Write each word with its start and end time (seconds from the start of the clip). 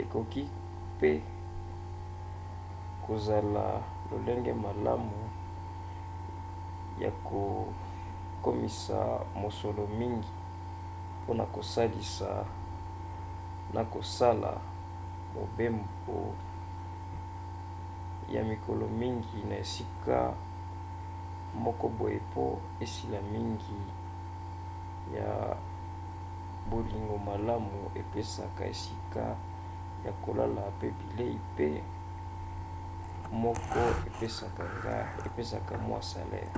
ekoki 0.00 0.42
kozala 3.06 3.64
mpe 3.80 3.84
lolenge 4.10 4.52
malamu 4.64 5.18
ya 7.02 7.10
kokomisa 7.28 8.98
mosolo 9.42 9.82
mingi 10.00 10.32
mpona 11.22 11.44
kosalisa 11.56 12.30
na 13.74 13.82
kosala 13.94 14.52
mobembo 15.34 16.20
ya 18.34 18.40
mikolo 18.50 18.84
mingi 19.00 19.36
na 19.48 19.54
esika 19.64 20.18
moko 21.64 21.86
boye 21.96 22.18
po 22.34 22.44
misala 22.80 23.18
mingi 23.32 23.78
ya 25.16 25.30
bolingo 26.70 27.16
malamu 27.28 27.78
epesaka 28.00 28.62
esika 28.72 29.24
ya 30.04 30.12
kolala 30.24 30.62
mpe 30.76 30.86
bilei 30.98 31.36
mpe 31.54 31.68
moko 33.42 33.82
epesaka 35.24 35.74
mwa 35.86 36.00
salere 36.10 36.50